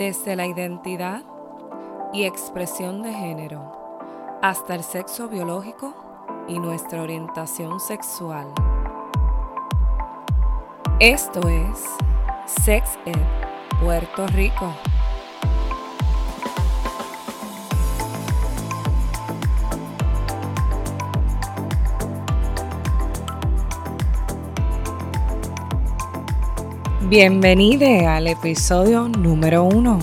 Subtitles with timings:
[0.00, 1.20] Desde la identidad
[2.14, 5.94] y expresión de género hasta el sexo biológico
[6.48, 8.46] y nuestra orientación sexual.
[11.00, 11.84] Esto es
[12.46, 13.14] Sex Ed
[13.82, 14.74] Puerto Rico.
[27.10, 29.98] Bienvenido al episodio número uno.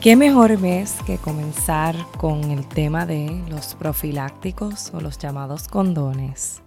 [0.00, 6.64] ¿Qué mejor vez que comenzar con el tema de los profilácticos o los llamados condones?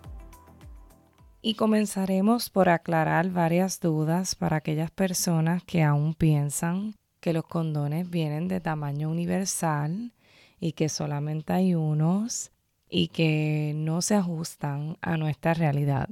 [1.41, 8.09] Y comenzaremos por aclarar varias dudas para aquellas personas que aún piensan que los condones
[8.09, 10.13] vienen de tamaño universal
[10.61, 12.52] y que solamente hay unos
[12.95, 16.09] y que no se ajustan a nuestra realidad.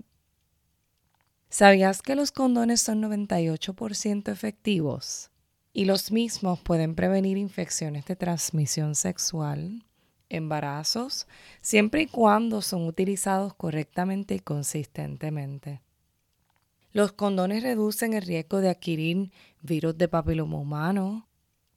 [1.48, 5.30] ¿Sabías que los condones son 98% efectivos?
[5.74, 9.86] Y los mismos pueden prevenir infecciones de transmisión sexual,
[10.28, 11.28] embarazos,
[11.62, 15.82] siempre y cuando son utilizados correctamente y consistentemente.
[16.94, 21.28] Los condones reducen el riesgo de adquirir virus de papiloma humano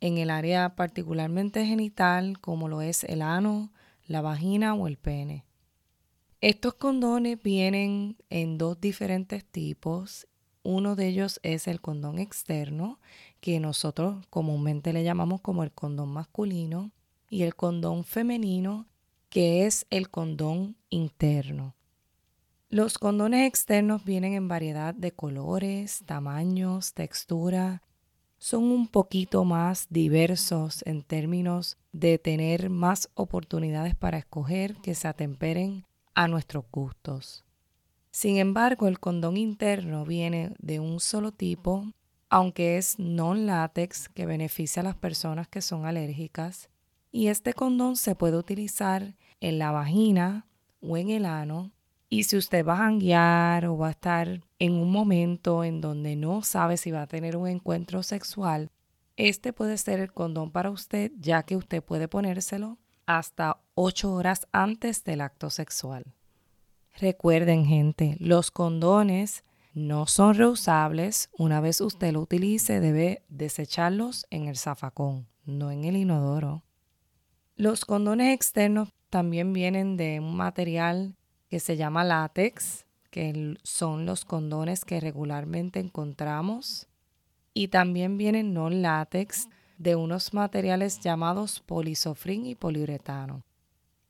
[0.00, 3.70] en el área particularmente genital como lo es el ano,
[4.06, 5.44] la vagina o el pene.
[6.40, 10.26] Estos condones vienen en dos diferentes tipos.
[10.62, 13.00] Uno de ellos es el condón externo,
[13.40, 16.90] que nosotros comúnmente le llamamos como el condón masculino,
[17.30, 18.86] y el condón femenino,
[19.28, 21.74] que es el condón interno.
[22.68, 27.82] Los condones externos vienen en variedad de colores, tamaños, textura
[28.38, 35.08] son un poquito más diversos en términos de tener más oportunidades para escoger que se
[35.08, 37.44] atemperen a nuestros gustos.
[38.10, 41.84] Sin embargo, el condón interno viene de un solo tipo,
[42.28, 46.68] aunque es non-látex que beneficia a las personas que son alérgicas,
[47.10, 50.46] y este condón se puede utilizar en la vagina
[50.80, 51.70] o en el ano
[52.14, 56.14] y si usted va a janguear o va a estar en un momento en donde
[56.14, 58.70] no sabe si va a tener un encuentro sexual,
[59.16, 64.46] este puede ser el condón para usted, ya que usted puede ponérselo hasta 8 horas
[64.52, 66.04] antes del acto sexual.
[67.00, 69.42] Recuerden, gente, los condones
[69.72, 71.30] no son reusables.
[71.36, 76.62] Una vez usted lo utilice, debe desecharlos en el zafacón, no en el inodoro.
[77.56, 81.16] Los condones externos también vienen de un material
[81.54, 86.88] que se llama látex, que son los condones que regularmente encontramos.
[87.52, 89.46] Y también vienen non látex
[89.78, 93.44] de unos materiales llamados polisofrín y poliuretano.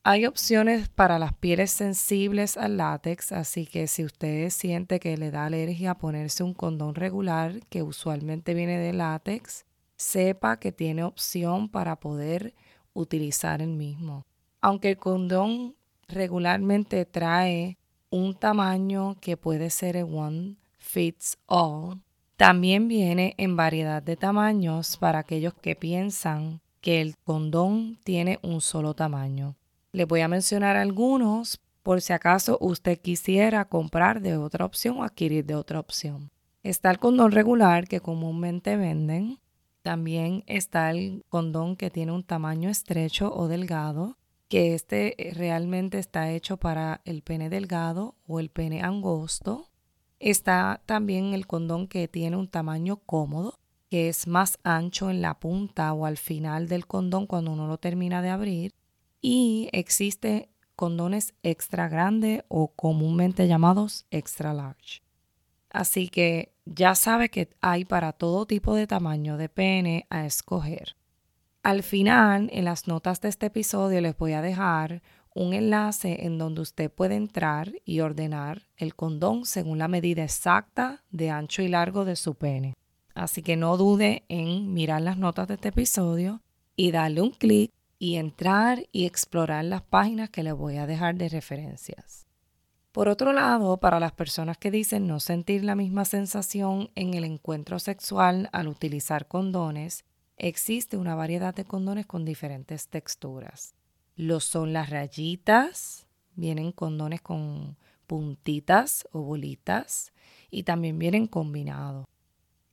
[0.05, 5.31] Hay opciones para las pieles sensibles al látex, así que si usted siente que le
[5.31, 9.67] da alergia a ponerse un condón regular, que usualmente viene de látex,
[9.99, 12.55] sepa que tiene opción para poder
[12.95, 14.25] utilizar el mismo.
[14.63, 15.77] Aunque el condón
[16.09, 17.79] regularmente trae
[18.11, 22.01] un tamaño que puede ser one fits all.
[22.37, 28.61] También viene en variedad de tamaños para aquellos que piensan que el condón tiene un
[28.61, 29.57] solo tamaño.
[29.93, 35.05] Les voy a mencionar algunos por si acaso usted quisiera comprar de otra opción o
[35.05, 36.31] adquirir de otra opción.
[36.63, 39.39] Está el condón regular que comúnmente venden.
[39.83, 44.17] También está el condón que tiene un tamaño estrecho o delgado
[44.55, 49.69] que este eh, realmente está hecho para el pene delgado o el pene angosto.
[50.21, 53.59] Está también el condón que tiene un tamaño cómodo,
[53.91, 57.79] que es más ancho en la punta o al final del condón cuando uno lo
[57.79, 58.77] termina de abrir.
[59.21, 65.03] Y existe condones extra grande o comúnmente llamados extra large.
[65.69, 70.95] Así que ya sabe que hay para todo tipo de tamaño de pene a escoger.
[71.65, 75.01] Al final, en las notas de este episodio les voy a dejar
[75.35, 81.03] un enlace en donde usted puede entrar y ordenar el condón según la medida exacta
[81.11, 82.75] de ancho y largo de su pene.
[83.15, 86.43] Así que no dude en mirar las notas de este episodio
[86.77, 91.15] y darle un clic y entrar y explorar las páginas que les voy a dejar
[91.15, 92.27] de referencias.
[92.93, 97.25] Por otro lado, para las personas que dicen no sentir la misma sensación en el
[97.25, 100.05] encuentro sexual al utilizar condones,
[100.37, 103.75] existe una variedad de condones con diferentes texturas.
[104.17, 107.77] Lo son las rayitas, vienen condones con
[108.07, 110.13] puntitas o bolitas
[110.51, 112.07] y también vienen combinados.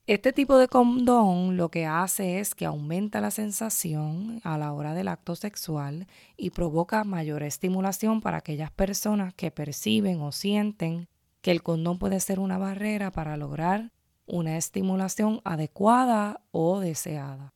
[0.08, 4.94] Este tipo de condón lo que hace es que aumenta la sensación a la hora
[4.94, 11.08] del acto sexual y provoca mayor estimulación para aquellas personas que perciben o sienten
[11.42, 13.92] que el condón puede ser una barrera para lograr
[14.32, 17.54] una estimulación adecuada o deseada.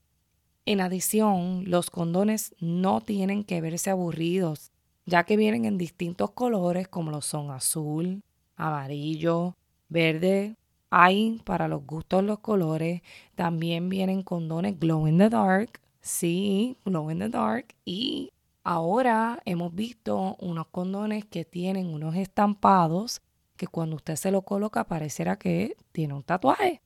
[0.66, 4.72] En adición, los condones no tienen que verse aburridos,
[5.06, 8.24] ya que vienen en distintos colores como lo son azul,
[8.58, 9.56] amarillo,
[9.88, 10.56] verde.
[10.90, 13.02] Hay para los gustos los colores.
[13.36, 15.80] También vienen condones glow in the dark.
[16.02, 17.74] Sí, glow in the dark.
[17.86, 18.32] Y
[18.64, 23.22] ahora hemos visto unos condones que tienen unos estampados
[23.56, 26.82] que cuando usted se lo coloca parecerá que tiene un tatuaje.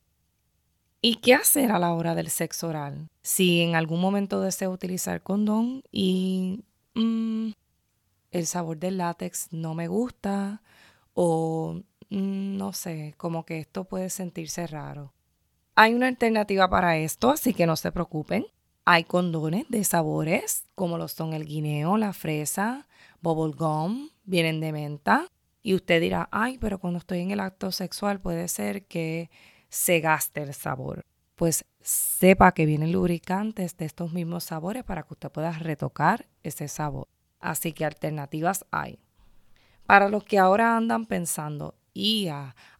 [1.02, 3.08] ¿Y qué hacer a la hora del sexo oral?
[3.22, 6.62] Si en algún momento desea utilizar condón y
[6.94, 7.52] mm,
[8.32, 10.62] el sabor del látex no me gusta
[11.14, 11.80] o
[12.10, 15.14] mm, no sé, como que esto puede sentirse raro.
[15.74, 18.44] Hay una alternativa para esto, así que no se preocupen.
[18.84, 22.86] Hay condones de sabores, como lo son el guineo, la fresa,
[23.22, 25.28] bubble gum, vienen de menta.
[25.62, 29.30] Y usted dirá, ay, pero cuando estoy en el acto sexual puede ser que
[29.68, 31.04] se gaste el sabor.
[31.36, 36.68] Pues sepa que vienen lubricantes de estos mismos sabores para que usted pueda retocar ese
[36.68, 37.08] sabor.
[37.40, 38.98] Así que alternativas hay.
[39.86, 42.28] Para los que ahora andan pensando, y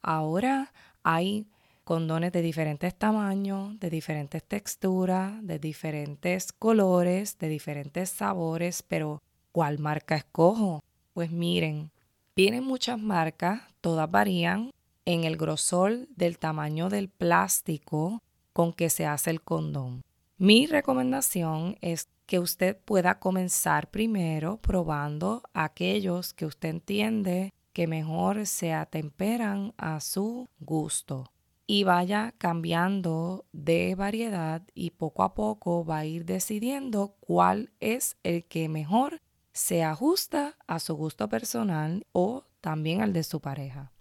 [0.03, 0.73] ahora
[1.03, 1.47] hay
[1.85, 9.21] condones de diferentes tamaños, de diferentes texturas, de diferentes colores, de diferentes sabores, pero
[9.53, 10.81] ¿cuál marca escojo?
[11.13, 11.91] Pues miren,
[12.41, 14.71] vienen muchas marcas, todas varían
[15.05, 18.23] en el grosor del tamaño del plástico
[18.55, 20.01] con que se hace el condón.
[20.39, 28.47] Mi recomendación es que usted pueda comenzar primero probando aquellos que usted entiende que mejor
[28.47, 31.31] se atemperan a su gusto
[31.67, 38.17] y vaya cambiando de variedad y poco a poco va a ir decidiendo cuál es
[38.23, 39.21] el que mejor
[39.53, 43.93] se ajusta a su gusto personal o también al de su pareja.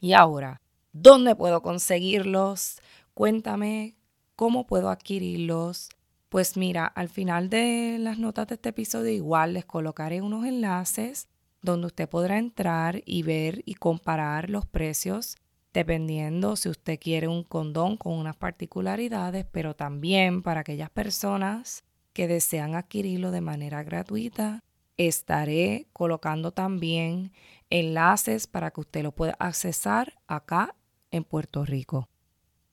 [0.00, 0.60] Y ahora,
[0.92, 2.80] ¿dónde puedo conseguirlos?
[3.14, 3.96] Cuéntame
[4.36, 5.88] cómo puedo adquirirlos,
[6.28, 11.28] pues mira, al final de las notas de este episodio igual les colocaré unos enlaces
[11.60, 15.36] donde usted podrá entrar y ver y comparar los precios
[15.72, 22.28] dependiendo si usted quiere un condón con unas particularidades, pero también para aquellas personas que
[22.28, 24.62] desean adquirirlo de manera gratuita,
[24.96, 27.32] estaré colocando también
[27.70, 30.74] enlaces para que usted lo pueda accesar acá
[31.10, 32.08] en Puerto Rico.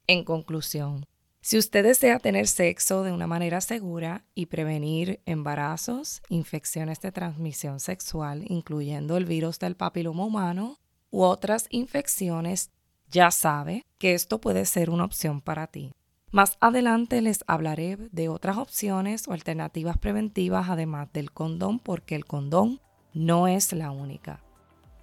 [0.07, 1.05] En conclusión,
[1.41, 7.79] si usted desea tener sexo de una manera segura y prevenir embarazos, infecciones de transmisión
[7.79, 10.77] sexual, incluyendo el virus del papiloma humano
[11.11, 12.71] u otras infecciones,
[13.07, 15.91] ya sabe que esto puede ser una opción para ti.
[16.31, 22.25] Más adelante les hablaré de otras opciones o alternativas preventivas además del condón porque el
[22.25, 22.79] condón
[23.13, 24.43] no es la única.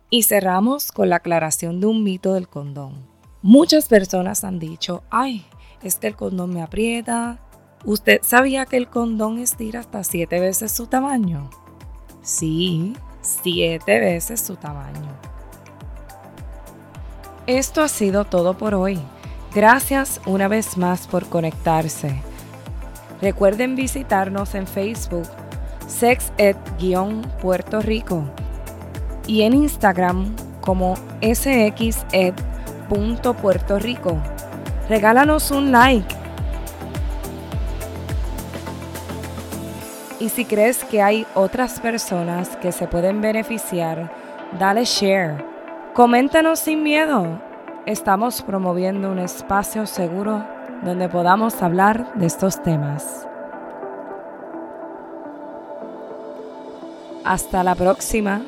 [0.08, 3.04] Y cerramos con la aclaración de un mito del condón.
[3.42, 5.44] Muchas personas han dicho, ay,
[5.82, 7.40] es que el condón me aprieta.
[7.84, 11.50] ¿Usted sabía que el condón estira hasta siete veces su tamaño?
[12.22, 15.12] Sí, siete veces su tamaño.
[17.48, 19.00] Esto ha sido todo por hoy.
[19.56, 22.20] Gracias una vez más por conectarse.
[23.22, 25.26] Recuerden visitarnos en Facebook,
[25.88, 28.22] SexEd-Puerto Rico
[29.26, 31.78] y en Instagram como SXEd.Puerto
[33.78, 34.20] Rico
[34.90, 36.14] regálanos un like.
[40.20, 44.12] Y si crees que hay otras personas que se pueden beneficiar,
[44.58, 45.42] dale share.
[45.94, 47.45] Coméntanos sin miedo.
[47.86, 50.44] Estamos promoviendo un espacio seguro
[50.84, 53.28] donde podamos hablar de estos temas.
[57.24, 58.42] Hasta la próxima.